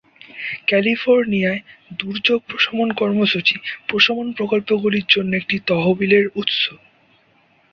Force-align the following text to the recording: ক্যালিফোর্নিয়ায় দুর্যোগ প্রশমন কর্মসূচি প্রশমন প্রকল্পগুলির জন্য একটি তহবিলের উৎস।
ক্যালিফোর্নিয়ায় 0.67 1.61
দুর্যোগ 1.99 2.39
প্রশমন 2.47 2.89
কর্মসূচি 2.93 3.55
প্রশমন 3.87 4.27
প্রকল্পগুলির 4.31 5.05
জন্য 5.09 5.31
একটি 5.35 5.55
তহবিলের 5.67 6.25
উৎস। 6.35 6.61